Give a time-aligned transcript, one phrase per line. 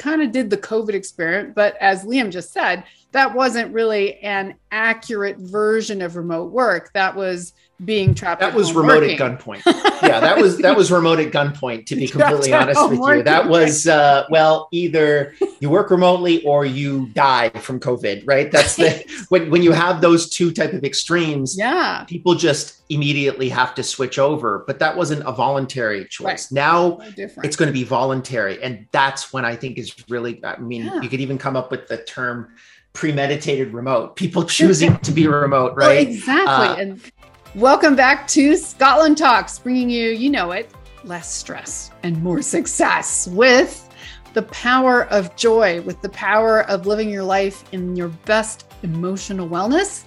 [0.00, 1.54] kind of did the COVID experiment.
[1.54, 6.92] But as Liam just said, that wasn't really an accurate version of remote work.
[6.92, 7.52] That was
[7.84, 8.40] being trapped.
[8.40, 9.20] That was remote working.
[9.20, 9.62] at gunpoint.
[10.02, 11.86] yeah, that was that was remote at gunpoint.
[11.86, 13.18] To be completely honest with working.
[13.18, 18.22] you, that was uh, well, either you work remotely or you die from COVID.
[18.26, 18.52] Right.
[18.52, 21.56] That's the when when you have those two type of extremes.
[21.58, 22.04] Yeah.
[22.04, 26.52] People just immediately have to switch over, but that wasn't a voluntary choice.
[26.52, 26.52] Right.
[26.52, 30.44] Now it's going to be voluntary, and that's when I think is really.
[30.44, 31.00] I mean, yeah.
[31.00, 32.50] you could even come up with the term
[32.92, 37.12] premeditated remote people choosing to be remote right well, exactly uh, and
[37.56, 40.70] Welcome back to Scotland Talks, bringing you, you know it,
[41.02, 43.88] less stress and more success with
[44.34, 49.48] the power of joy, with the power of living your life in your best emotional
[49.48, 50.04] wellness.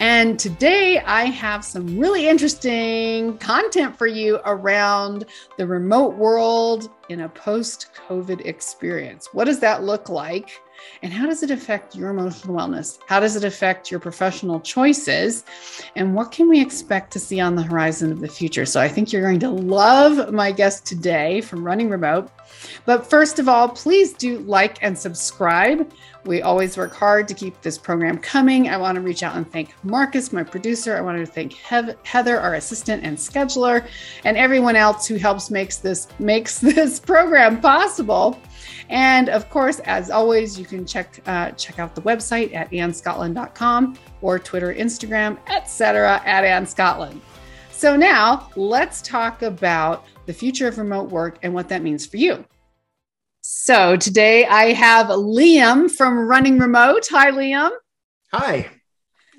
[0.00, 5.24] And today I have some really interesting content for you around
[5.56, 9.28] the remote world in a post COVID experience.
[9.32, 10.60] What does that look like?
[11.02, 12.98] And how does it affect your emotional wellness?
[13.08, 15.44] How does it affect your professional choices?
[15.96, 18.66] And what can we expect to see on the horizon of the future?
[18.66, 22.30] So I think you're going to love my guest today from Running Remote.
[22.84, 25.90] But first of all, please do like and subscribe.
[26.24, 28.68] We always work hard to keep this program coming.
[28.68, 30.96] I want to reach out and thank Marcus, my producer.
[30.96, 33.86] I want to thank Heather, our assistant and scheduler,
[34.24, 38.38] and everyone else who helps makes this makes this program possible.
[38.92, 43.98] And of course, as always, you can check uh, check out the website at annscotland.com
[44.20, 46.20] or Twitter, Instagram, etc.
[46.26, 47.18] at AnnScotland.
[47.70, 52.18] So now let's talk about the future of remote work and what that means for
[52.18, 52.44] you.
[53.40, 57.08] So today I have Liam from Running Remote.
[57.10, 57.70] Hi, Liam.
[58.30, 58.68] Hi.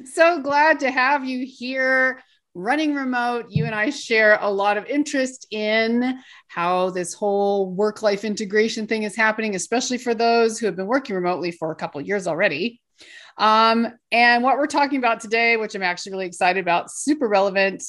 [0.04, 2.24] So glad to have you here.
[2.56, 6.20] Running remote, you and I share a lot of interest in
[6.50, 10.86] how this whole work life integration thing is happening, especially for those who have been
[10.86, 12.80] working remotely for a couple years already.
[13.40, 17.84] Um, and what we're talking about today, which I'm actually really excited about, super relevant,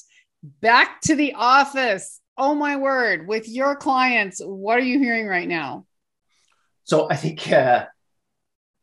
[0.63, 2.23] back to the office.
[2.39, 5.85] Oh my word, with your clients, what are you hearing right now?
[6.85, 7.85] So I think uh,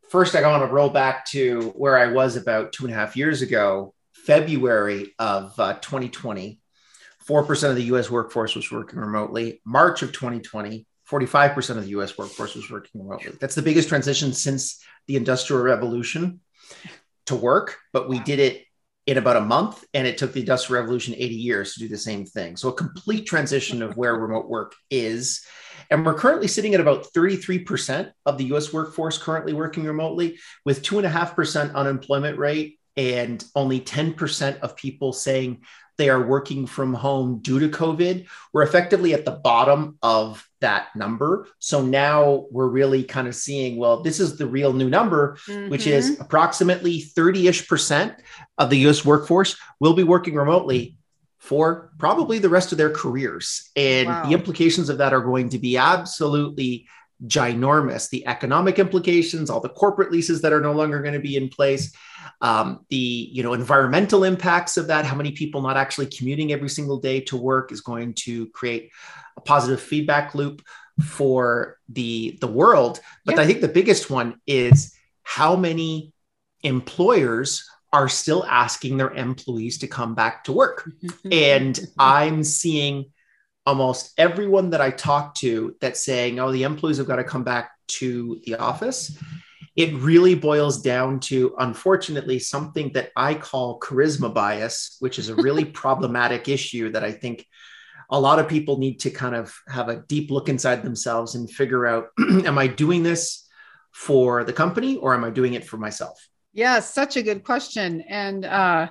[0.09, 3.17] first I want to roll back to where I was about two and a half
[3.17, 3.95] years ago,
[4.25, 6.59] February of uh, 2020.
[7.27, 9.61] 4% of the US workforce was working remotely.
[9.65, 13.37] March of 2020, 45% of the US workforce was working remotely.
[13.39, 16.39] That's the biggest transition since the Industrial Revolution
[17.27, 18.65] to work, but we did it
[19.07, 21.97] in about a month and it took the industrial revolution 80 years to do the
[21.97, 25.43] same thing so a complete transition of where remote work is
[25.89, 30.83] and we're currently sitting at about 33% of the us workforce currently working remotely with
[30.83, 35.63] 2.5% unemployment rate and only 10% of people saying
[35.97, 40.95] they are working from home due to COVID, we're effectively at the bottom of that
[40.95, 41.47] number.
[41.57, 45.69] So now we're really kind of seeing, well, this is the real new number, mm-hmm.
[45.69, 46.21] which is mm-hmm.
[46.21, 48.13] approximately 30 ish percent
[48.59, 50.95] of the US workforce will be working remotely
[51.39, 53.71] for probably the rest of their careers.
[53.75, 54.25] And wow.
[54.25, 56.87] the implications of that are going to be absolutely
[57.25, 58.09] ginormous.
[58.09, 61.49] The economic implications, all the corporate leases that are no longer going to be in
[61.49, 61.93] place,
[62.41, 66.69] um, the you know environmental impacts of that, how many people not actually commuting every
[66.69, 68.89] single day to work is going to create
[69.37, 70.61] a positive feedback loop
[71.03, 72.99] for the the world.
[73.25, 73.41] But yeah.
[73.41, 76.13] I think the biggest one is how many
[76.63, 80.89] employers are still asking their employees to come back to work.
[81.31, 83.11] and I'm seeing
[83.65, 87.43] almost everyone that I talk to that's saying, oh, the employees have got to come
[87.43, 89.17] back to the office.
[89.75, 95.35] It really boils down to, unfortunately, something that I call charisma bias, which is a
[95.35, 97.45] really problematic issue that I think
[98.09, 101.49] a lot of people need to kind of have a deep look inside themselves and
[101.49, 103.47] figure out am I doing this
[103.91, 106.19] for the company or am I doing it for myself?
[106.53, 108.01] Yeah, such a good question.
[108.01, 108.89] And uh,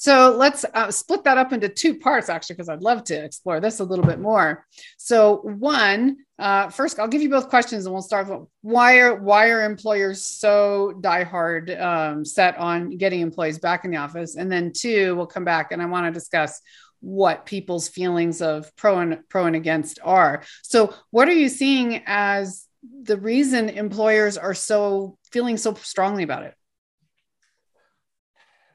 [0.00, 3.60] so let's uh, split that up into two parts, actually, because I'd love to explore
[3.60, 4.64] this a little bit more.
[4.96, 9.16] So, one, uh, first, I'll give you both questions, and we'll start with why are
[9.16, 14.50] why are employers so diehard um, set on getting employees back in the office, and
[14.50, 16.62] then two, we'll come back and I want to discuss
[17.00, 20.44] what people's feelings of pro and pro and against are.
[20.62, 22.66] So, what are you seeing as
[23.02, 26.54] the reason employers are so feeling so strongly about it?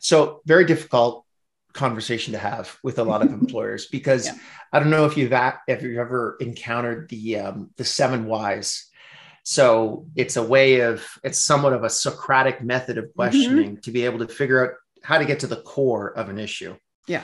[0.06, 1.26] So very difficult
[1.74, 4.36] conversation to have with a lot of employers because yeah.
[4.72, 5.34] I don't know if you've
[5.68, 8.90] if you've ever encountered the um, the seven whys.
[9.44, 13.16] So it's a way of it's somewhat of a Socratic method of mm-hmm.
[13.16, 13.82] questioning mm-hmm.
[13.82, 14.74] to be able to figure out
[15.04, 16.76] how to get to the core of an issue.
[17.08, 17.24] Yeah.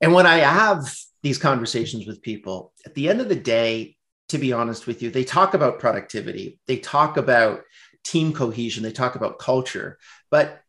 [0.00, 3.96] And when I have these conversations with people, at the end of the day,
[4.30, 5.10] to be honest with you.
[5.10, 7.62] They talk about productivity, they talk about
[8.04, 9.98] team cohesion, they talk about culture,
[10.30, 10.60] but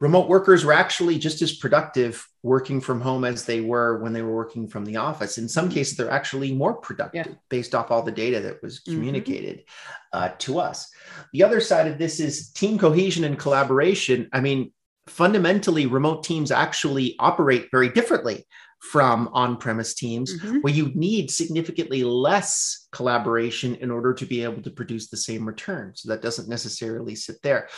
[0.00, 4.22] remote workers were actually just as productive working from home as they were when they
[4.22, 5.38] were working from the office.
[5.38, 7.34] In some cases, they're actually more productive yeah.
[7.48, 8.94] based off all the data that was mm-hmm.
[8.94, 10.18] communicated mm-hmm.
[10.18, 10.90] uh, to us.
[11.32, 14.28] The other side of this is team cohesion and collaboration.
[14.32, 14.72] I mean,
[15.08, 18.46] fundamentally, remote teams actually operate very differently
[18.78, 20.58] from on-premise teams mm-hmm.
[20.58, 25.44] where you need significantly less collaboration in order to be able to produce the same
[25.44, 27.68] return so that doesn't necessarily sit there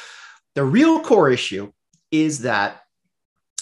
[0.54, 1.72] the real core issue
[2.10, 2.82] is that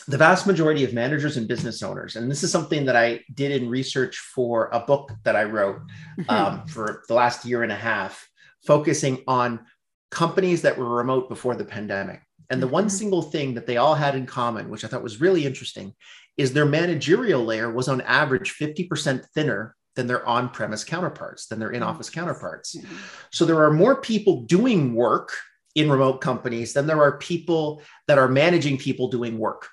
[0.07, 3.53] the vast majority of managers and business owners, and this is something that I did
[3.53, 5.81] in research for a book that I wrote
[6.19, 6.31] mm-hmm.
[6.31, 8.27] um, for the last year and a half,
[8.67, 9.61] focusing on
[10.11, 12.23] companies that were remote before the pandemic.
[12.49, 12.97] And the one mm-hmm.
[12.97, 15.95] single thing that they all had in common, which I thought was really interesting,
[16.39, 21.59] is their managerial layer was on average 50% thinner than their on premise counterparts, than
[21.59, 22.77] their in office counterparts.
[22.77, 22.97] Mm-hmm.
[23.31, 25.33] So there are more people doing work
[25.79, 29.69] in remote companies then there are people that are managing people doing work.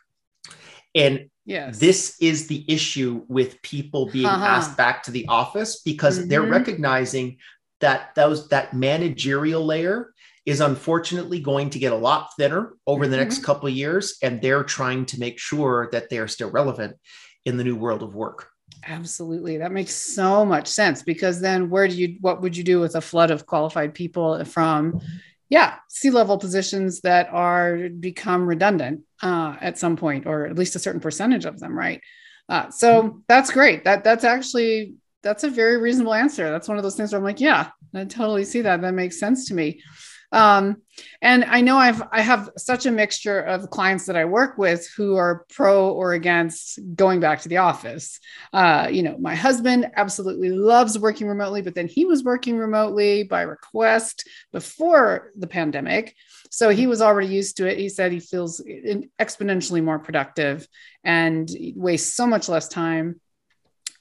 [0.93, 1.79] And yes.
[1.79, 4.45] this is the issue with people being uh-huh.
[4.45, 6.29] asked back to the office because mm-hmm.
[6.29, 7.37] they're recognizing
[7.81, 10.13] that those that managerial layer
[10.45, 13.11] is unfortunately going to get a lot thinner over mm-hmm.
[13.11, 13.45] the next mm-hmm.
[13.45, 16.95] couple of years and they're trying to make sure that they are still relevant
[17.45, 18.49] in the new world of work
[18.87, 22.79] absolutely that makes so much sense because then where do you what would you do
[22.79, 24.99] with a flood of qualified people from
[25.49, 30.75] yeah C level positions that are become redundant uh, at some point or at least
[30.75, 32.01] a certain percentage of them right?
[32.47, 33.17] Uh, so mm-hmm.
[33.27, 33.83] that's great.
[33.83, 36.51] That that's actually that's a very reasonable answer.
[36.51, 38.81] That's one of those things where i'm like yeah i totally see that.
[38.81, 39.81] That makes sense to me
[40.35, 40.81] um,
[41.21, 44.85] and I know I've I have such a mixture of clients that I work with
[44.97, 48.19] who are pro or against going back to the office.
[48.51, 53.23] Uh, you know, my husband absolutely loves working remotely, but then he was working remotely
[53.23, 56.13] by request before the pandemic.
[56.51, 57.77] So he was already used to it.
[57.77, 58.61] He said he feels
[59.17, 60.67] exponentially more productive
[61.05, 63.21] and wastes so much less time.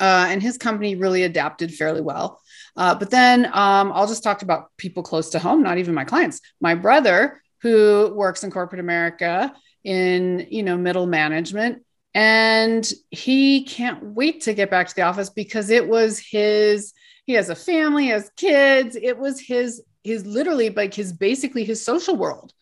[0.00, 2.40] Uh, and his company really adapted fairly well.
[2.76, 6.04] Uh, but then um, I'll just talk about people close to home, not even my
[6.04, 6.40] clients.
[6.60, 9.52] My brother, who works in corporate America
[9.84, 11.82] in you know middle management,
[12.14, 16.92] and he can't wait to get back to the office because it was his.
[17.26, 18.96] He has a family, has kids.
[18.96, 22.52] It was his his literally like his basically his social world.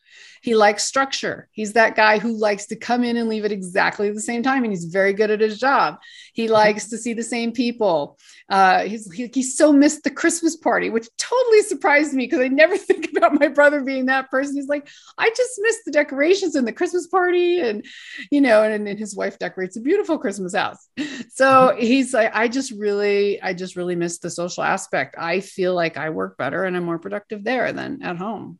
[0.42, 1.48] He likes structure.
[1.52, 4.64] He's that guy who likes to come in and leave at exactly the same time,
[4.64, 5.98] and he's very good at his job.
[6.34, 6.52] He mm-hmm.
[6.52, 8.18] likes to see the same people.
[8.48, 12.48] Uh, he's he, he so missed the Christmas party, which totally surprised me because I
[12.48, 14.56] never think about my brother being that person.
[14.56, 17.86] He's like, I just missed the decorations and the Christmas party, and
[18.32, 20.88] you know, and, and his wife decorates a beautiful Christmas house.
[21.34, 21.80] So mm-hmm.
[21.80, 25.16] he's like, I just really, I just really miss the social aspect.
[25.18, 28.58] I feel like I work better and I'm more productive there than at home.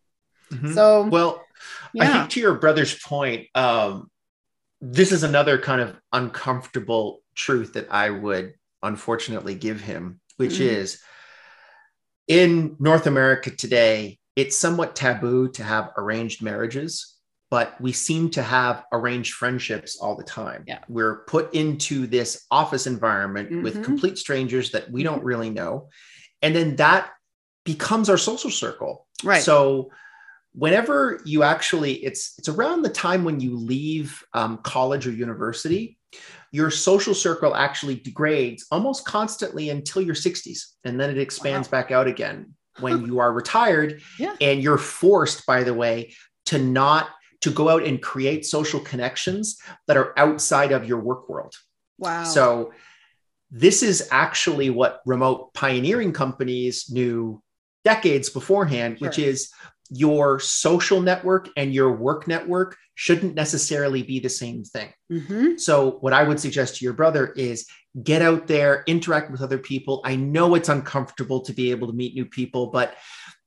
[0.53, 0.73] Mm-hmm.
[0.73, 1.43] So, well,
[1.95, 2.05] yeah.
[2.05, 4.11] I think to your brother's point, um,
[4.81, 10.75] this is another kind of uncomfortable truth that I would unfortunately give him, which mm-hmm.
[10.75, 11.01] is
[12.29, 17.17] in North America today, it's somewhat taboo to have arranged marriages,
[17.51, 20.65] but we seem to have arranged friendships all the time.
[20.67, 20.79] Yeah.
[20.89, 23.63] We're put into this office environment mm-hmm.
[23.63, 25.91] with complete strangers that we don't really know.
[26.41, 27.11] And then that
[27.65, 29.07] becomes our social circle.
[29.23, 29.43] Right.
[29.43, 29.91] So
[30.55, 35.99] whenever you actually it's it's around the time when you leave um, college or university
[36.51, 41.81] your social circle actually degrades almost constantly until your 60s and then it expands wow.
[41.81, 44.37] back out again when you are retired yeah.
[44.41, 46.13] and you're forced by the way
[46.47, 47.09] to not
[47.41, 51.55] to go out and create social connections that are outside of your work world
[51.99, 52.73] wow so
[53.51, 57.43] this is actually what remote pioneering companies knew
[57.85, 59.09] decades beforehand sure.
[59.09, 59.51] which is
[59.95, 64.91] your social network and your work network shouldn't necessarily be the same thing.
[65.11, 65.57] Mm-hmm.
[65.59, 67.67] So, what I would suggest to your brother is
[68.03, 70.01] get out there, interact with other people.
[70.05, 72.95] I know it's uncomfortable to be able to meet new people, but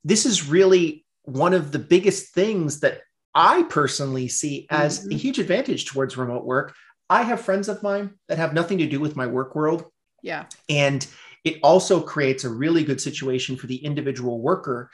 [0.04, 3.00] this is really one of the biggest things that
[3.34, 5.12] I personally see as mm-hmm.
[5.12, 6.74] a huge advantage towards remote work.
[7.10, 9.84] I have friends of mine that have nothing to do with my work world.
[10.22, 10.46] Yeah.
[10.68, 11.06] And
[11.44, 14.90] it also creates a really good situation for the individual worker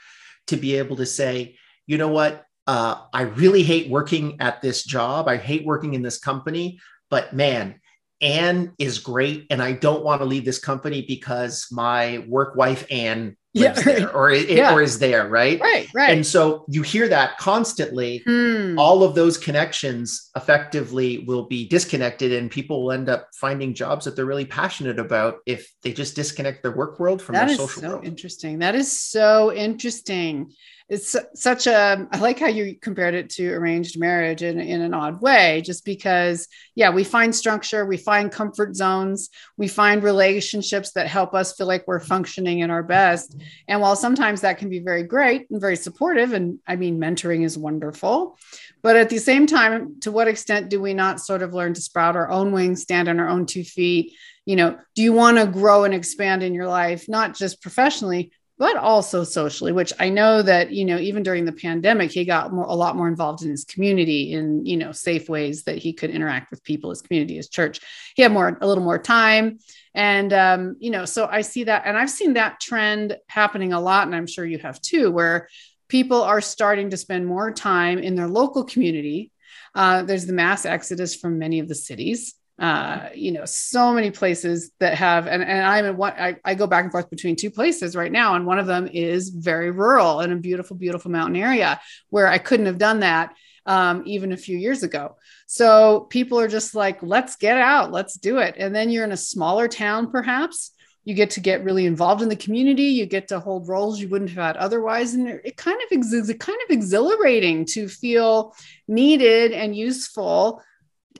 [0.47, 1.55] to be able to say,
[1.87, 5.27] you know what, uh, I really hate working at this job.
[5.27, 7.79] I hate working in this company, but man,
[8.21, 9.47] Anne is great.
[9.49, 14.09] And I don't want to leave this company because my work wife, Anne, Yeah, there
[14.15, 14.73] or, it, Yeah.
[14.73, 15.59] or is there, right?
[15.61, 16.09] right, right.
[16.09, 18.23] And so you hear that constantly.
[18.25, 18.79] Hmm.
[18.79, 24.05] All of those connections effectively will be disconnected, and people will end up finding jobs
[24.05, 27.53] that they're really passionate about if they just disconnect their work world from That their
[27.53, 28.05] is social so world.
[28.05, 28.59] interesting.
[28.59, 30.51] That is so interesting.
[30.89, 34.93] It's such a, I like how you compared it to arranged marriage in, in an
[34.93, 40.91] odd way, just because, yeah, we find structure, we find comfort zones, we find relationships
[40.91, 43.35] that help us feel like we're functioning in our best.
[43.67, 47.43] And while sometimes that can be very great and very supportive, and I mean, mentoring
[47.43, 48.37] is wonderful,
[48.81, 51.81] but at the same time, to what extent do we not sort of learn to
[51.81, 54.13] sprout our own wings, stand on our own two feet?
[54.45, 58.33] You know, do you want to grow and expand in your life, not just professionally,
[58.57, 62.53] but also socially, which I know that, you know, even during the pandemic, he got
[62.53, 65.91] more, a lot more involved in his community in, you know, safe ways that he
[65.91, 67.79] could interact with people, his community, his church.
[68.15, 69.59] He had more, a little more time.
[69.95, 73.81] And, um, you know, so I see that, and I've seen that trend happening a
[73.81, 74.05] lot.
[74.05, 75.47] And I'm sure you have too, where
[75.89, 79.31] people are starting to spend more time in their local community.
[79.73, 84.11] Uh, there's the mass exodus from many of the cities uh you know so many
[84.11, 87.35] places that have and, and i'm in one I, I go back and forth between
[87.35, 91.09] two places right now and one of them is very rural in a beautiful beautiful
[91.09, 93.33] mountain area where i couldn't have done that
[93.65, 95.15] um, even a few years ago.
[95.45, 98.55] So people are just like let's get out let's do it.
[98.57, 100.71] And then you're in a smaller town perhaps.
[101.05, 102.83] You get to get really involved in the community.
[102.83, 105.13] You get to hold roles you wouldn't have had otherwise.
[105.13, 108.55] And it kind of ex- it's kind of exhilarating to feel
[108.87, 110.61] needed and useful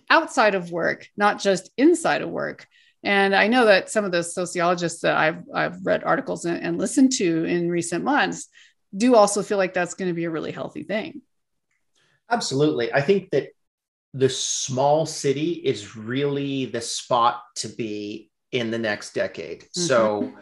[0.09, 2.67] outside of work, not just inside of work.
[3.03, 6.77] And I know that some of the sociologists that I've, I've read articles and, and
[6.77, 8.47] listened to in recent months
[8.95, 11.21] do also feel like that's going to be a really healthy thing.
[12.29, 12.93] Absolutely.
[12.93, 13.49] I think that
[14.13, 19.61] the small city is really the spot to be in the next decade.
[19.61, 19.81] Mm-hmm.
[19.81, 20.33] So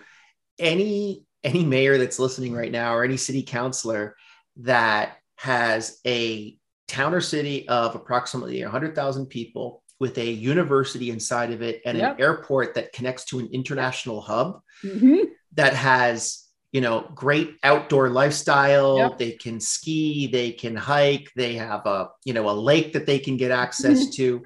[0.59, 4.15] any any mayor that's listening right now or any city councilor
[4.57, 6.55] that has a
[6.91, 12.15] town or city of approximately 100,000 people with a university inside of it and Yep.
[12.15, 15.25] an airport that connects to an international hub Mhm.
[15.53, 19.17] that has you know great outdoor lifestyle Yep.
[19.19, 23.19] they can ski they can hike they have a you know a lake that they
[23.19, 24.41] can get access to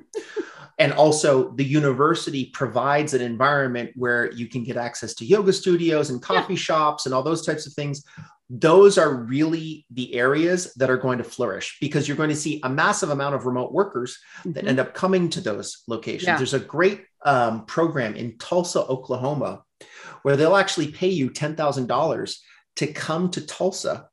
[0.77, 6.09] and also the university provides an environment where you can get access to yoga studios
[6.09, 8.03] and coffee shops and all those types of things
[8.49, 12.59] those are really the areas that are going to flourish because you're going to see
[12.63, 14.67] a massive amount of remote workers that Mhm.
[14.67, 16.27] end up coming to those locations.
[16.27, 16.37] Yeah.
[16.37, 19.63] There's a great um, program in Tulsa, Oklahoma,
[20.21, 22.35] where they'll actually pay you $10,000
[22.75, 24.07] to come to Tulsa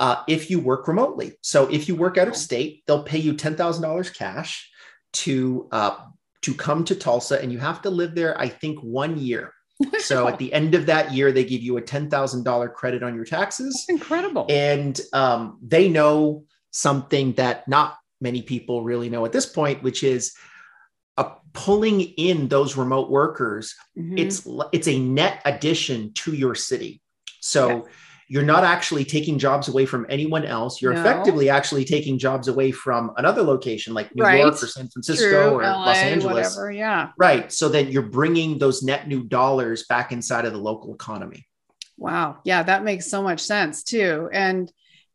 [0.00, 1.36] uh, if you work remotely.
[1.42, 4.68] So if you work out of state, they'll pay you $10,000 cash
[5.12, 5.96] to uh,
[6.42, 8.36] to come to Tulsa, and you have to live there.
[8.40, 9.52] I think one year.
[10.00, 13.24] So at the end of that year, they give you a $10,000 credit on your
[13.24, 14.46] taxes That's incredible.
[14.48, 20.02] and um, they know something that not many people really know at this point, which
[20.02, 20.34] is
[21.16, 23.74] uh, pulling in those remote workers.
[23.98, 24.18] Mhm.
[24.18, 27.00] It's it's a net addition to your city.
[27.40, 27.82] So Yeah.
[28.32, 30.80] You're not actually taking jobs away from anyone else.
[30.80, 31.00] You're No.
[31.00, 34.38] effectively actually taking jobs away from another location like New Right.
[34.38, 36.56] York or San Francisco True, or LA, Los Angeles.
[36.56, 36.70] whatever.
[36.70, 37.08] Yeah.
[37.18, 37.52] Right.
[37.52, 41.44] So then you're bringing those net new dollars back inside of the local economy.
[41.98, 42.38] Wow.
[42.44, 44.30] Yeah, that makes so much sense too.
[44.32, 44.72] And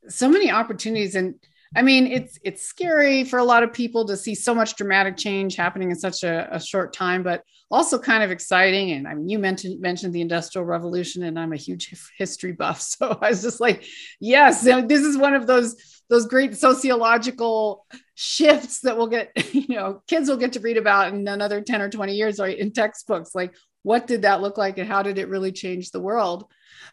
[0.10, 1.36] so many opportunities and
[1.75, 5.17] I mean, it's it's scary for a lot of people to see so much dramatic
[5.17, 8.91] change happening in such a, a short time, but also kind of exciting.
[8.91, 12.79] And I mean, you mentioned mentioned the Industrial Revolution, and I'm a huge history buff,
[12.82, 13.84] so I was just like,
[14.20, 15.75] yes, this is one of those
[16.10, 21.13] those great sociological shifts that we'll get, you know, kids will get to read about
[21.13, 23.34] in another 10 or 20 years, right, in textbooks.
[23.34, 26.46] Like, what did that look like, and how did it really change the world?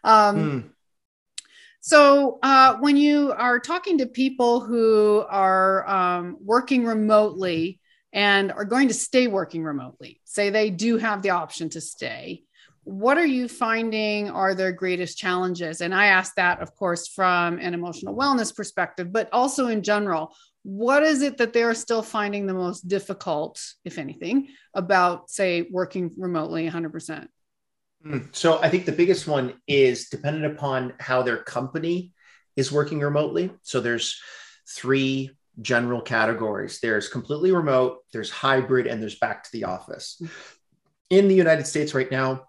[0.03, 0.67] Um, Hmm.
[1.85, 7.81] So, uh, when you are talking to people who are um, working remotely
[8.13, 12.43] and are going to stay working remotely, say they do have the option to stay,
[12.85, 15.81] what are you finding are their greatest challenges?
[15.81, 20.33] And I ask that, of course, from an emotional wellness perspective, but also in general.
[20.63, 26.11] What is it that they're still finding the most difficult, if anything, about, say, working
[26.15, 27.27] remotely 100%?
[28.05, 28.35] Mm.
[28.35, 32.11] So I think the biggest one is dependent upon how their company
[32.55, 33.51] is working remotely.
[33.63, 34.21] So there's
[34.67, 35.31] three
[35.61, 36.79] general categories.
[36.81, 40.21] There's completely remote, there's hybrid, and there's back to the office.
[41.09, 42.45] In the United States right now,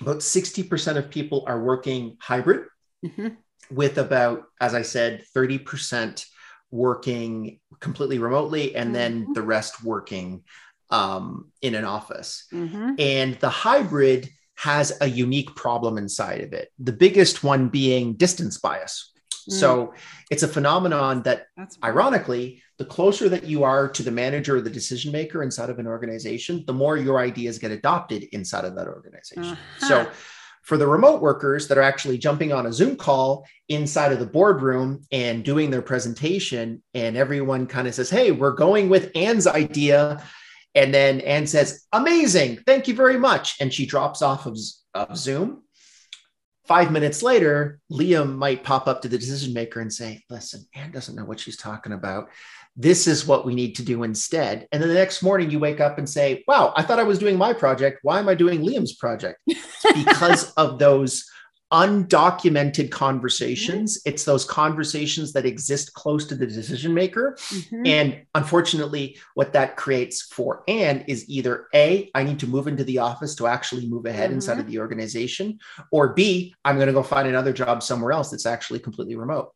[0.00, 2.66] about 60% of people are working hybrid,
[3.04, 3.36] Mhm.
[3.70, 6.24] with about, as I said, 30%
[6.70, 9.34] working completely remotely, and then Mhm.
[9.34, 10.44] the rest working
[10.92, 12.46] um, in an office.
[12.52, 12.98] Mhm.
[12.98, 14.28] And the hybrid
[14.60, 16.70] has a unique problem inside of it.
[16.78, 19.10] The biggest one being distance bias.
[19.48, 19.54] Mm.
[19.54, 19.94] So
[20.30, 24.60] it's a phenomenon that, That's ironically, the closer that you are to the manager or
[24.60, 28.76] the decision maker inside of an organization, the more your ideas get adopted inside of
[28.76, 29.44] that organization.
[29.44, 29.88] Uh-huh.
[29.88, 30.10] So
[30.62, 34.26] for the remote workers that are actually jumping on a Zoom call inside of the
[34.26, 39.46] boardroom and doing their presentation, and everyone kind of says, Hey, we're going with Anne's
[39.46, 40.22] idea.
[40.74, 42.60] And then Anne says, Amazing.
[42.66, 43.56] Thank you very much.
[43.60, 44.58] And she drops off of,
[44.94, 45.62] of Zoom.
[46.66, 50.92] Five minutes later, Liam might pop up to the decision maker and say, Listen, Anne
[50.92, 52.28] doesn't know what she's talking about
[52.76, 54.66] this is what we need to do instead.
[54.72, 57.18] And then the next morning you wake up and say, wow, I thought I was
[57.18, 57.98] doing my project.
[58.02, 59.40] Why am I doing Liam's project?
[59.94, 61.28] because of those
[61.72, 63.98] undocumented conversations.
[63.98, 64.08] Mm-hmm.
[64.10, 67.36] It's those conversations that exist close to the decision maker.
[67.38, 67.86] Mm-hmm.
[67.86, 72.84] And unfortunately, what that creates for Anne is either A, I need to move into
[72.84, 74.34] the office to actually move ahead mm-hmm.
[74.34, 75.58] inside of the organization,
[75.92, 79.52] or B, I'm going to go find another job somewhere else that's actually completely remote.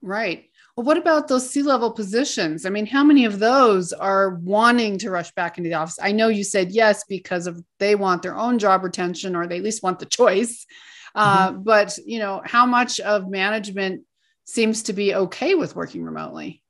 [0.00, 0.48] Right.
[0.76, 2.64] Well, what about those C level positions?
[2.64, 5.98] I mean, how many of those are wanting to rush back into the office?
[6.00, 9.58] I know you said yes because of they want their own job retention or they
[9.58, 10.66] at least want the choice.
[11.14, 11.62] Uh, mm-hmm.
[11.62, 14.02] but you know, how much of management
[14.44, 16.62] seems to be okay with working remotely?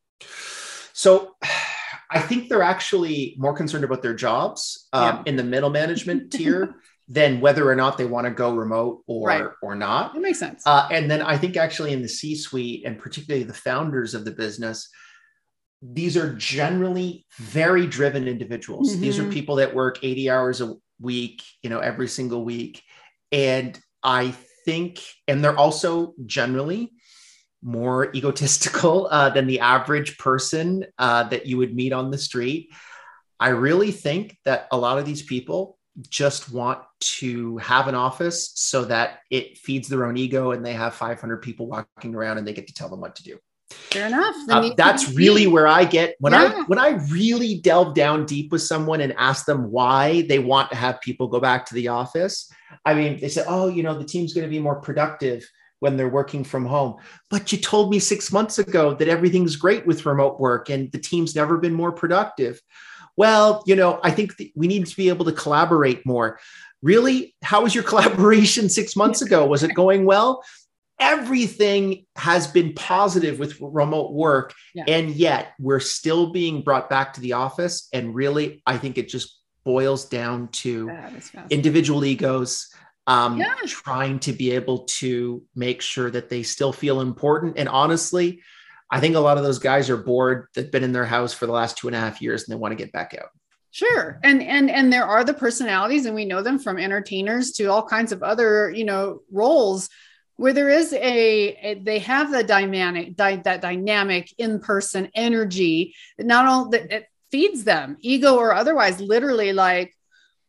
[0.92, 1.37] So,
[2.14, 5.22] I think they're actually more concerned about their jobs um, yeah.
[5.25, 6.75] in the middle management tier
[7.08, 9.44] than whether or not they want to go remote or right.
[9.62, 10.14] or not.
[10.14, 10.62] It makes sense.
[10.66, 14.30] Uh, and then I think actually in the C-suite and particularly the founders of the
[14.30, 14.88] business,
[15.82, 18.92] these are generally very driven individuals.
[18.92, 19.00] Mm-hmm.
[19.00, 19.32] These are mm-hmm.
[19.32, 22.82] people that work 80 hours a week, you know, every single week.
[23.32, 26.92] And I think, and they're also generally
[27.62, 32.71] more egotistical uh, than the average person uh, that you would meet on the street.
[33.38, 35.78] I really think that a lot of these people
[36.09, 40.73] just want to have an office so that it feeds their own ego and they
[40.73, 43.38] have 500 people walking around and they get to tell them what to do.
[43.73, 44.35] Fair enough.
[44.49, 46.52] Uh, that's really where I get when yeah.
[46.57, 50.70] I when I really delve down deep with someone and ask them why they want
[50.70, 52.51] to have people go back to the office.
[52.85, 55.49] I mean, they say, "Oh, you know, the team's going to be more productive
[55.81, 56.96] when they're working from home."
[57.31, 60.99] But you told me 6 months ago that everything's great with remote work and the
[60.99, 62.61] team's never been more productive
[63.16, 66.38] well, you know, I think we need to be able to collaborate more.
[66.83, 67.35] Really?
[67.42, 69.46] How was your collaboration six months ago?
[69.46, 70.42] Was it going well?
[70.98, 74.55] Everything has been positive with remote work.
[74.74, 74.85] Yeah.
[74.87, 77.88] And yet we're still being brought back to the office.
[77.92, 80.90] And really, I think it just boils down to
[81.50, 82.72] individual egos
[83.07, 83.55] um, yeah.
[83.66, 87.59] trying to be able to make sure that they still feel important.
[87.59, 88.40] And honestly,
[88.90, 91.46] I think a lot of those guys are bored that've been in their house for
[91.46, 93.31] the last two and a half years and they want to get back out.
[93.70, 94.20] Sure.
[94.22, 97.83] And and and there are the personalities and we know them from entertainers to all
[97.83, 99.88] kinds of other, you know, roles
[100.42, 106.26] where there is a, a they have the dynamic di- that dynamic in-person energy that
[106.26, 109.94] not only that it feeds them, ego or otherwise, literally like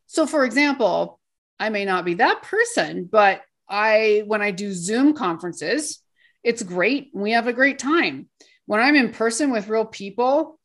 [0.08, 1.20] so for example,
[1.60, 6.00] I may not be that person, but I when I do Zoom conferences,
[6.44, 7.12] it's great.
[7.14, 8.30] We have a great time.
[8.66, 10.60] When I'm in person with real people,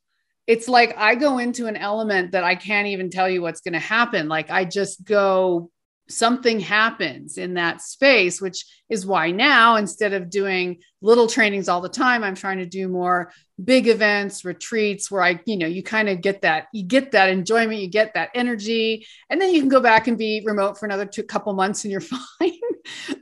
[0.47, 3.75] it's like I go into an element that I can't even tell you what's going
[3.75, 4.27] to happen.
[4.27, 5.71] Like I just go,
[6.09, 11.81] something happens in that space, which is why now instead of doing little trainings all
[11.81, 13.31] the time, I'm trying to do more
[13.63, 17.29] big events, retreats where I, you know, you kind of get that, you get that
[17.29, 20.87] enjoyment, you get that energy, and then you can go back and be remote for
[20.87, 22.01] another two couple months and you're
[22.41, 22.53] fine.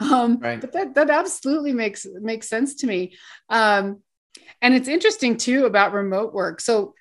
[0.01, 0.61] um, right.
[0.61, 3.17] But that that absolutely makes makes sense to me.
[3.49, 4.03] Um,
[4.63, 6.61] and it's interesting too about remote work.
[6.61, 6.95] So,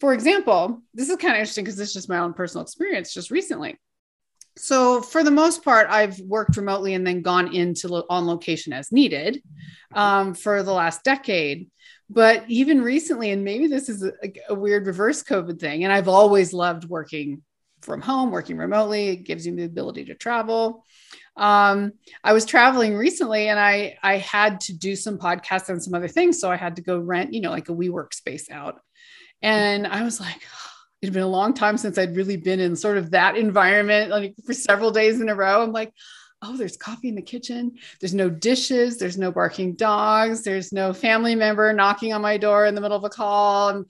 [0.00, 3.14] for example, this is kind of interesting because this is just my own personal experience
[3.14, 3.78] just recently.
[4.56, 8.72] So, for the most part, I've worked remotely and then gone into lo- on location
[8.72, 9.42] as needed
[9.94, 11.70] um, for the last decade.
[12.10, 14.12] But even recently, and maybe this is a,
[14.48, 17.42] a weird reverse COVID thing, and I've always loved working
[17.80, 19.08] from home, working remotely.
[19.08, 20.84] It gives you the ability to travel
[21.36, 25.94] um, I was traveling recently and I I had to do some podcasts and some
[25.94, 26.40] other things.
[26.40, 28.80] So I had to go rent, you know, like a WeWork space out.
[29.40, 30.42] And I was like,
[31.02, 34.10] it had been a long time since I'd really been in sort of that environment,
[34.10, 35.62] like for several days in a row.
[35.62, 35.92] I'm like,
[36.42, 37.72] oh, there's coffee in the kitchen.
[38.00, 38.98] There's no dishes.
[38.98, 40.42] There's no barking dogs.
[40.42, 43.70] There's no family member knocking on my door in the middle of a call.
[43.70, 43.86] And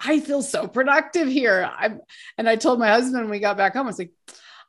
[0.00, 1.70] I feel so productive here.
[1.78, 2.00] I'm,
[2.36, 4.12] and I told my husband when we got back home, I was like,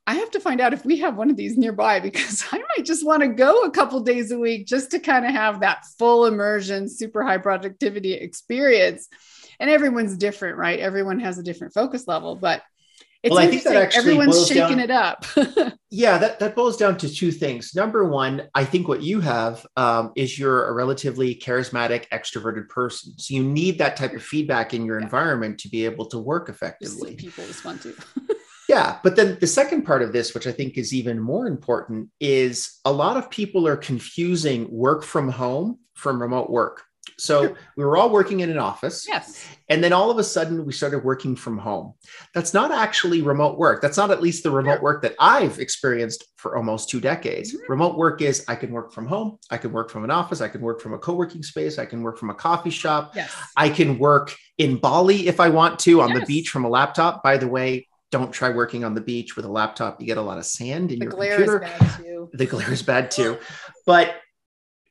[0.06, 2.86] I have to find out if we have one of these nearby because I might
[2.86, 5.86] just want to go a couple days a week just to kind of have that
[5.98, 9.08] full immersion, super high productivity experience.
[9.60, 10.80] And everyone's different, right?
[10.80, 12.36] Everyone has a different focus level.
[12.36, 12.62] But
[13.24, 15.26] It's well, I think that actually everyone's shaking down, it up.
[15.90, 17.74] yeah, that, that boils down to two things.
[17.74, 23.18] Number one, I think what you have um, is you're a relatively charismatic, extroverted person.
[23.18, 25.06] So you need that type of feedback in your yeah.
[25.06, 27.16] environment to be able to work effectively.
[27.16, 27.96] People respond to.
[28.70, 29.00] yeah.
[29.04, 32.80] But then the second part of this, which I think is even more important, is
[32.86, 36.84] a lot of people are confusing work from home from remote work.
[37.20, 39.08] So we were all working in an office.
[39.08, 39.44] Yes.
[39.70, 41.94] And then all of a sudden we started working from home.
[42.34, 43.82] That's not actually remote work.
[43.82, 47.54] That's not at least the remote work that I've experienced for almost two decades.
[47.54, 47.72] Mm-hmm.
[47.72, 50.48] Remote work is I can work from home, I can work from an office, I
[50.48, 53.14] can work from a co-working space, I can work from a coffee shop.
[53.16, 53.36] Yes.
[53.56, 56.20] I can work in Bali if I want to on yes.
[56.20, 57.24] the beach from a laptop.
[57.24, 60.00] By the way, don't try working on the beach with a laptop.
[60.00, 61.70] You get a lot of sand in the your computer.
[62.34, 63.38] The glare is bad too.
[63.86, 64.16] But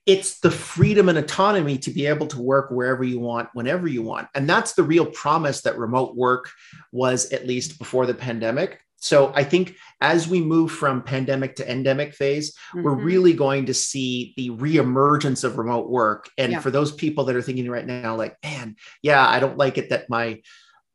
[0.07, 4.03] it's the freedom and autonomy to be able to work wherever you want whenever you
[4.03, 6.51] want and that's the real promise that remote work
[6.93, 11.71] was at least before the pandemic so i think as we move from pandemic to
[11.71, 12.83] endemic phase mm-hmm.
[12.83, 16.61] we're really going to see the reemergence of remote work and yeah.
[16.61, 19.91] for those people that are thinking right now like man yeah i don't like it
[19.91, 20.41] that my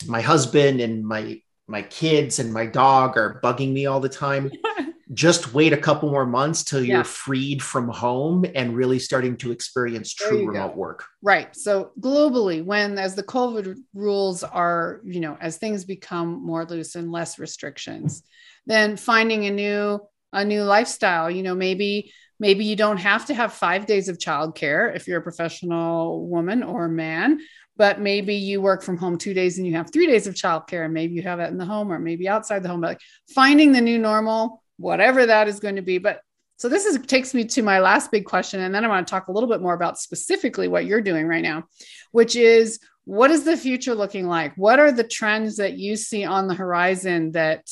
[0.08, 4.52] my husband and my my kids and my dog are bugging me all the time
[5.13, 7.04] just wait a couple more months till you're yeah.
[7.04, 10.78] freed from home and really starting to experience true remote go.
[10.78, 11.06] work.
[11.21, 11.54] Right.
[11.56, 16.95] So globally, when as the COVID rules are, you know, as things become more loose
[16.95, 18.24] and less restrictions,
[18.65, 20.00] then finding a new
[20.34, 24.17] a new lifestyle, you know, maybe maybe you don't have to have 5 days of
[24.17, 27.39] childcare if you're a professional woman or man,
[27.76, 30.86] but maybe you work from home 2 days and you have 3 days of childcare
[30.86, 33.02] and maybe you have that in the home or maybe outside the home, but like
[33.36, 35.98] finding the new normal whatever that is going to be.
[35.98, 36.22] But
[36.58, 38.62] so this is takes me to my last big question.
[38.62, 41.28] And then I want to talk a little bit more about specifically what you're doing
[41.28, 41.63] right now,
[42.12, 44.56] which is what is the future looking like?
[44.56, 47.67] What are the trends that you see on the horizon that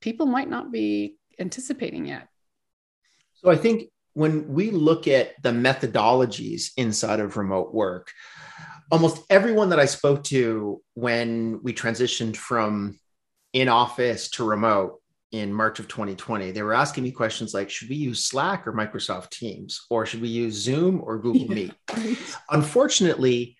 [0.00, 2.28] people might not be anticipating yet?
[3.34, 8.12] So I think when we look at the methodologies inside of remote work,
[8.90, 12.98] almost everyone that I spoke to when we transitioned from
[13.52, 15.00] in office to remote
[15.32, 18.72] in March of 2020, they were asking me questions like Should we use Slack or
[18.72, 19.86] Microsoft Teams?
[19.90, 21.74] Or should we use Zoom or Google Meet?
[22.50, 23.56] Unfortunately,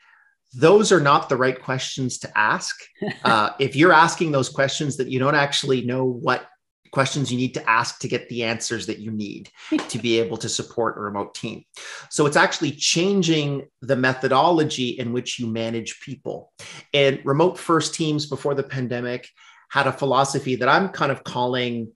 [0.55, 2.77] those are not the right questions to ask.
[3.25, 6.47] Uh, if you're asking those questions that you don't actually know what
[6.91, 9.51] questions you need to ask to get the answers that you need
[9.89, 11.65] to be able to support a remote team.
[12.11, 16.53] So it's actually changing the methodology in which you manage people.
[16.95, 19.29] And remote first teams before the pandemic
[19.69, 21.93] had a philosophy that I'm kind of calling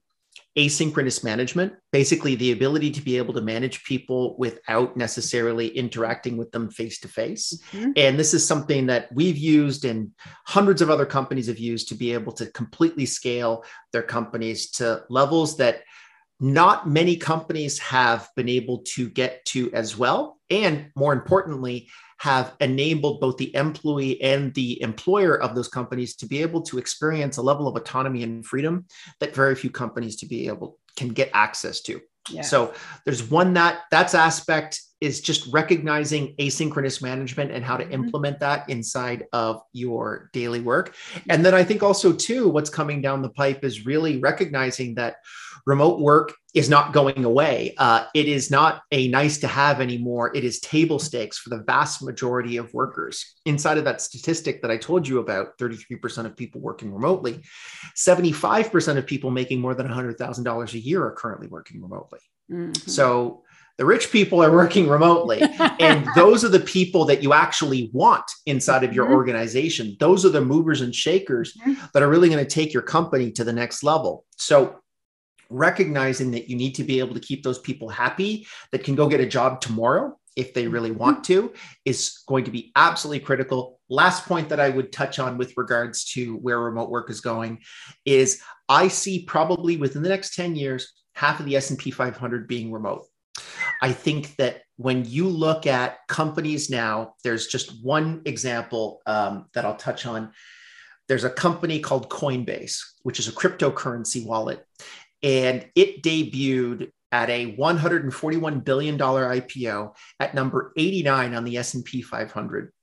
[0.57, 6.51] asynchronous management basically the ability to be able to manage people without necessarily interacting with
[6.51, 7.59] them face to face
[7.95, 10.11] and this is something that we've used and
[10.45, 15.03] hundreds of other companies have used to be able to completely scale their companies to
[15.09, 15.81] levels that
[16.43, 20.39] not many companies have been able to get to as well.
[20.49, 21.89] And more importantly
[22.23, 26.77] have enabled both the employee and the employer of those companies to be able to
[26.77, 28.85] experience a level of autonomy and freedom
[29.19, 31.99] that very few companies to be able can get access to.
[32.29, 32.43] Yeah.
[32.43, 37.93] So there's one that that's aspect is just recognizing asynchronous management and how to mm-hmm.
[37.93, 40.95] implement that inside of your daily work.
[41.29, 45.17] And then I think also too what's coming down the pipe is really recognizing that
[45.65, 47.73] remote work is not going away.
[47.77, 50.35] Uh, it is not a nice to have anymore.
[50.35, 53.35] It is table stakes for the vast majority of workers.
[53.45, 57.41] Inside of that statistic that I told you about, 33% of people working remotely,
[57.97, 62.19] 75% of people making more than $100,000 a year are currently working remotely.
[62.51, 62.73] Mm-hmm.
[62.89, 63.42] So
[63.77, 65.41] the rich people are working remotely.
[65.79, 69.15] and those are the people that you actually want inside of your mm-hmm.
[69.15, 69.97] organization.
[69.99, 71.73] Those are the movers and shakers mm-hmm.
[71.93, 74.25] that are really going to take your company to the next level.
[74.37, 74.79] So
[75.49, 79.07] recognizing that you need to be able to keep those people happy that can go
[79.07, 80.99] get a job tomorrow if they really mm-hmm.
[80.99, 81.53] want to
[81.85, 86.05] is going to be absolutely critical last point that i would touch on with regards
[86.05, 87.59] to where remote work is going
[88.05, 92.71] is i see probably within the next 10 years half of the s&p 500 being
[92.71, 93.05] remote
[93.83, 99.65] i think that when you look at companies now there's just one example um, that
[99.65, 100.31] i'll touch on
[101.07, 104.65] there's a company called coinbase which is a cryptocurrency wallet
[105.21, 112.01] and it debuted at a 141 billion dollar IPO at number 89 on the S&P
[112.01, 112.73] 500.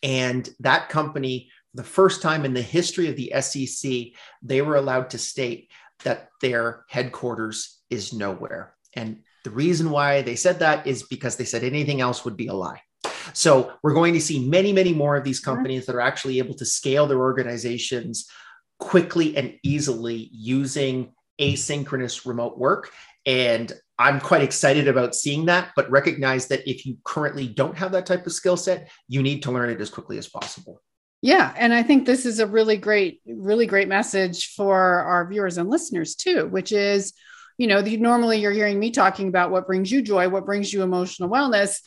[0.00, 5.10] And that company, the first time in the history of the SEC, they were allowed
[5.10, 5.72] to state
[6.04, 8.74] that their headquarters is nowhere.
[8.94, 12.46] And the reason why they said that is because they said anything else would be
[12.46, 12.80] a lie.
[13.32, 16.54] So we're going to see many, many more of these companies that are actually able
[16.54, 18.28] to scale their organizations
[18.78, 22.90] quickly and easily using asynchronous remote work.
[23.24, 27.92] And I'm quite excited about seeing that, but recognize that if you currently don't have
[27.92, 30.82] that type of skill set, you need to learn it as quickly as possible.
[31.20, 31.54] Yeah.
[31.56, 35.70] And I think this is a really great, really great message for our viewers and
[35.70, 37.12] listeners too, which is,
[37.58, 40.72] you know, the, normally you're hearing me talking about what brings you joy, what brings
[40.72, 41.80] you emotional wellness.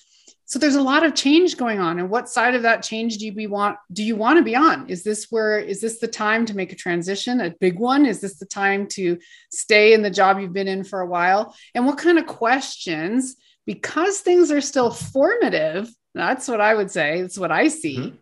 [0.47, 1.97] So there's a lot of change going on.
[1.97, 4.56] And what side of that change do you be want do you want to be
[4.56, 4.88] on?
[4.88, 8.06] Is this where is this the time to make a transition, a big one?
[8.06, 9.17] Is this the time to
[9.51, 11.56] stay in the job you've been in for a while?
[11.73, 17.21] And what kind of questions, because things are still formative, that's what I would say,
[17.21, 17.97] that's what I see.
[17.97, 18.15] Mm-hmm.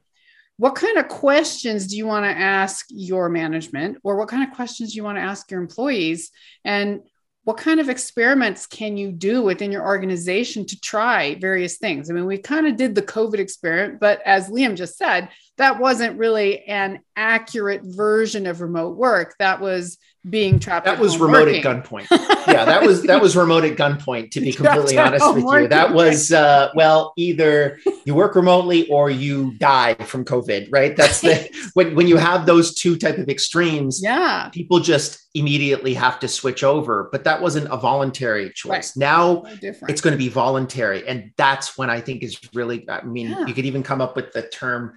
[0.58, 4.56] What kind of questions do you want to ask your management, or what kind of
[4.56, 6.32] questions do you want to ask your employees?
[6.64, 7.02] And
[7.44, 12.10] what kind of experiments can you do within your organization to try various things?
[12.10, 15.80] I mean, we kind of did the COVID experiment, but as Liam just said, that
[15.80, 19.36] wasn't really an accurate version of remote work.
[19.40, 20.86] That was being trapped.
[20.86, 21.66] That was remote working.
[21.66, 22.08] at gunpoint.
[22.48, 24.32] yeah, that was that was remote at gunpoint.
[24.32, 29.10] To be completely honest with you, that was uh, well, either you work remotely or
[29.10, 30.70] you die from COVID.
[30.72, 30.96] Right.
[30.96, 34.02] That's the when when you have those two type of extremes.
[34.02, 34.50] Yeah.
[34.54, 38.96] People just immediately have to switch over, but that wasn't a voluntary choice.
[38.96, 39.02] Right.
[39.02, 42.90] Now it's going to be voluntary, and that's when I think is really.
[42.90, 43.46] I mean, yeah.
[43.46, 44.94] you could even come up with the term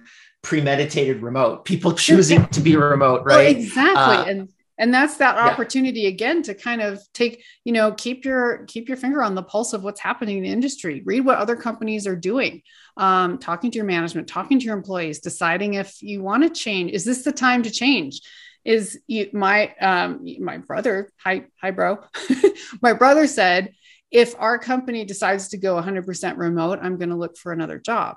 [0.47, 3.53] premeditated remote people choosing to be remote right?
[3.53, 6.09] oh, exactly uh, and and that's that opportunity yeah.
[6.09, 9.73] again to kind of take you know keep your keep your finger on the pulse
[9.73, 11.01] of what's happening in the industry.
[11.03, 12.61] Read what other companies are doing.
[12.95, 16.91] Um, talking to your management talking to your employees deciding if you want to change.
[16.91, 18.21] Is this the time to change?
[18.63, 21.99] Is you, my um, my brother hi hi bro.
[22.81, 23.73] My brother said
[24.09, 28.15] if our company decides to go 100% remote i'm going to look for another job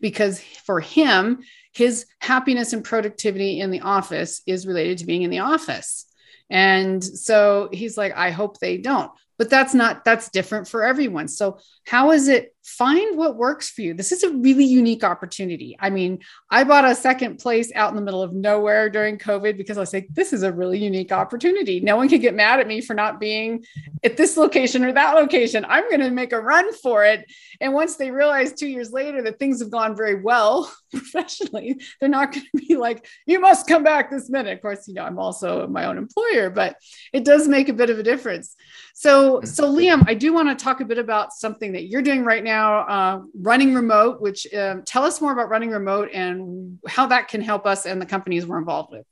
[0.00, 1.40] because for him,
[1.72, 6.06] his happiness and productivity in the office is related to being in the office.
[6.48, 9.10] And so he's like, I hope they don't
[9.40, 13.82] but that's not that's different for everyone so how is it find what works for
[13.82, 13.94] you.
[13.94, 15.76] This is a really unique opportunity.
[15.80, 16.20] I mean
[16.50, 19.80] i bought a second place out in the middle of nowhere during covid because i
[19.80, 21.80] was like this is a really unique opportunity.
[21.80, 23.64] No one can get mad at me for not being
[24.04, 25.64] at this location or that location.
[25.68, 27.30] I'm going to make a run for it.
[27.60, 32.08] And once they realize two years later that things have gone very well professionally they're
[32.08, 34.52] not going to be like you must come back this minute.
[34.52, 36.76] Of course you know i'm also my own employer but
[37.12, 38.56] it does make a bit of a difference.
[38.94, 42.24] So, so Liam, I do want to talk a bit about something that you're doing
[42.24, 44.20] right now, uh, running remote.
[44.20, 48.00] Which um, tell us more about running remote and how that can help us and
[48.00, 49.06] the companies we're involved with.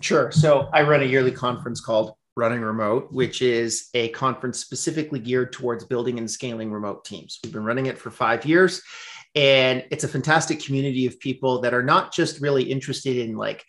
[0.00, 0.30] Sure.
[0.30, 5.52] So, I run a yearly conference called Running Remote, which is a conference specifically geared
[5.52, 7.40] towards building and scaling remote teams.
[7.42, 8.80] We've been running it for five years,
[9.34, 13.64] and it's a fantastic community of people that are not just really interested in like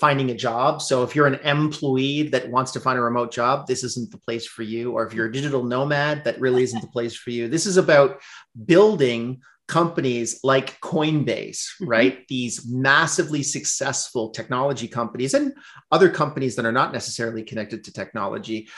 [0.00, 0.80] finding a job.
[0.80, 4.18] So if you're an employee that wants to find a remote job, this isn't the
[4.18, 4.92] place for you.
[4.92, 7.48] Or if you're a digital nomad, that really isn't the place for you.
[7.48, 8.20] This is about
[8.64, 11.86] building companies like Coinbase, mm-hmm.
[11.86, 12.26] right?
[12.28, 15.52] These massively successful technology companies and
[15.92, 18.68] other companies that are not necessarily connected to technology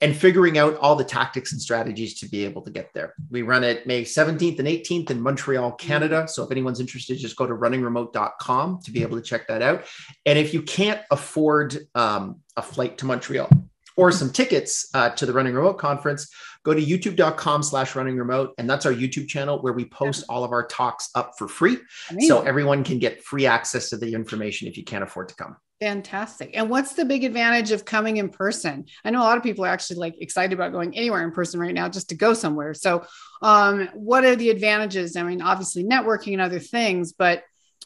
[0.00, 3.14] and figuring out all the tactics and strategies to be able to get there.
[3.30, 6.28] We run it May 17th and 18th in Montreal, Canada.
[6.28, 9.84] So if anyone's interested, just go to runningremote.com to be able to check that out.
[10.24, 13.48] And if you can't afford um, a flight to Montreal
[13.96, 16.30] or some tickets uh, to the Running Remote conference,
[16.62, 18.54] go to youtube.com slash running remote.
[18.58, 21.78] And that's our YouTube channel where we post all of our talks up for free.
[22.10, 22.28] Amazing.
[22.28, 25.56] So everyone can get free access to the information if you can't afford to come.
[25.80, 26.50] Fantastic.
[26.54, 28.86] And what's the big advantage of coming in person?
[29.04, 31.60] I know a lot of people are actually like excited about going anywhere in person
[31.60, 32.74] right now just to go somewhere.
[32.74, 33.06] So,
[33.42, 35.14] um, what are the advantages?
[35.14, 37.44] I mean, obviously networking and other things, but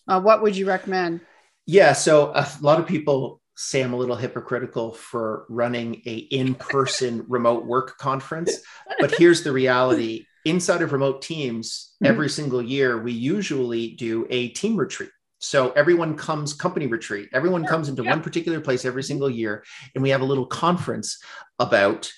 [0.09, 1.21] uh, what would you recommend?
[1.67, 1.93] Yeah.
[1.93, 7.67] So, a lot of people say I'm a little hypocritical for running a in-person remote
[7.67, 8.57] work conference,
[9.01, 10.25] but here's the reality.
[10.47, 12.11] Inside of remote teams, mm-hmm.
[12.11, 15.11] every single year, we usually do a team retreat.
[15.43, 17.29] So everyone comes company retreat.
[17.33, 18.11] Everyone comes into yeah.
[18.11, 21.23] one particular place every single year, and we have a little conference
[21.59, 22.11] about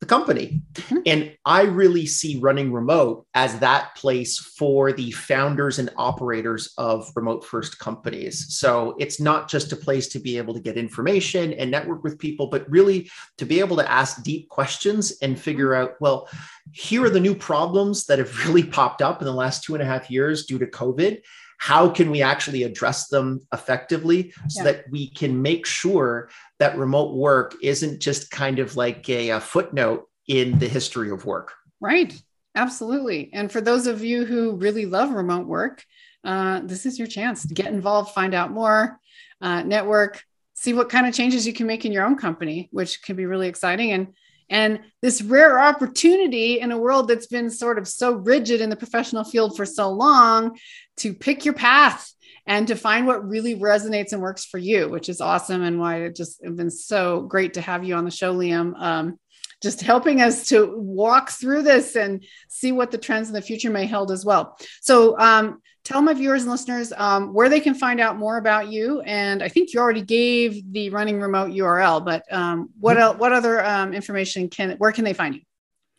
[0.00, 0.62] the company.
[0.72, 0.98] Mm-hmm.
[1.04, 7.10] And I really see running remote as that place for the founders and operators of
[7.14, 8.46] remote first companies.
[8.56, 12.18] So it's not just a place to be able to get information and network with
[12.18, 16.30] people, but really to be able to ask deep questions and figure out, well,
[16.72, 19.82] here are the new problems that have really popped up in the last two and
[19.82, 21.20] a half years due to COVID
[21.60, 24.72] how can we actually address them effectively so yeah.
[24.72, 29.40] that we can make sure that remote work isn't just kind of like a, a
[29.40, 32.20] footnote in the history of work right
[32.54, 35.84] absolutely and for those of you who really love remote work
[36.24, 38.98] uh, this is your chance to get involved find out more
[39.40, 40.22] uh, network
[40.60, 43.24] see what kind of changes you can make in your own company, which can be
[43.24, 43.92] really exciting.
[43.92, 44.08] And
[44.50, 48.76] and this rare opportunity in a world that's been sort of so rigid in the
[48.76, 50.58] professional field for so long
[50.98, 52.12] to pick your path
[52.46, 55.62] and to find what really resonates and works for you, which is awesome.
[55.62, 58.74] And why it just has been so great to have you on the show, Liam.
[58.76, 59.18] Um,
[59.62, 63.70] just helping us to walk through this and see what the trends in the future
[63.70, 64.56] may hold as well.
[64.80, 68.68] So, um, tell my viewers and listeners um, where they can find out more about
[68.68, 69.00] you.
[69.02, 73.18] And I think you already gave the running remote URL, but um, what mm-hmm.
[73.18, 75.42] what other um, information can where can they find you?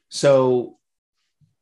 [0.10, 0.78] So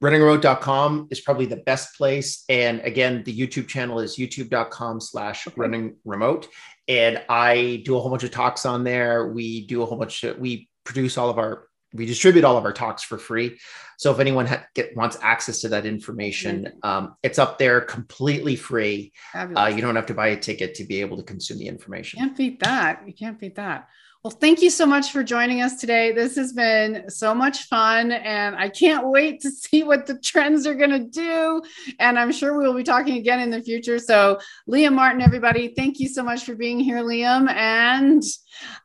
[0.02, 2.44] runningremote.com is probably the best place.
[2.50, 6.48] And again, the YouTube channel is youtube.com slash running remote.
[6.88, 9.28] And I do a whole bunch of talks on there.
[9.28, 12.66] We do a whole bunch of, we produce all of our we distribute all of
[12.66, 13.60] our talks for free.
[13.98, 16.90] So if anyone ha- get, wants access to that information, mm-hmm.
[16.90, 19.12] um, it's up there completely free.
[19.34, 22.20] Uh, you don't have to buy a ticket to be able to consume the information.
[22.20, 23.04] Can't beat that.
[23.06, 23.90] You can't beat that.
[24.24, 26.12] Well, thank you so much for joining us today.
[26.12, 30.68] This has been so much fun, and I can't wait to see what the trends
[30.68, 31.62] are going to do.
[32.00, 33.98] And I'm sure we will be talking again in the future.
[33.98, 34.38] So,
[34.70, 37.50] Liam Martin, everybody, thank you so much for being here, Liam.
[37.50, 38.22] And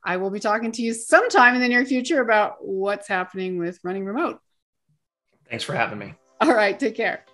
[0.04, 3.80] I will be talking to you sometime in the near future about what's happening with
[3.82, 4.38] running remote.
[5.50, 6.14] Thanks for having me.
[6.40, 7.24] All right, take care.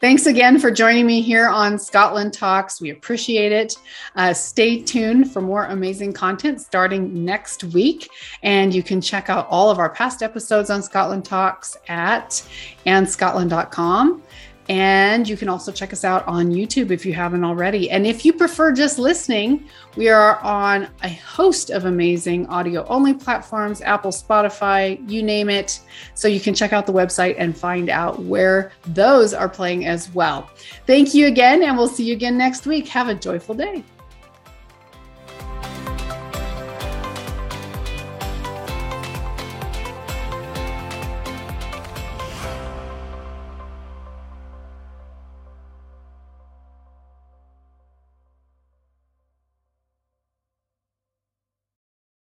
[0.00, 2.80] Thanks again for joining me here on Scotland Talks.
[2.80, 3.76] We appreciate it.
[4.16, 8.08] Uh, stay tuned for more amazing content starting next week.
[8.42, 12.42] And you can check out all of our past episodes on Scotland Talks at
[12.86, 14.22] andscotland.com.
[14.70, 17.90] And you can also check us out on YouTube if you haven't already.
[17.90, 23.12] And if you prefer just listening, we are on a host of amazing audio only
[23.12, 25.80] platforms Apple, Spotify, you name it.
[26.14, 30.14] So you can check out the website and find out where those are playing as
[30.14, 30.48] well.
[30.86, 32.86] Thank you again, and we'll see you again next week.
[32.86, 33.82] Have a joyful day.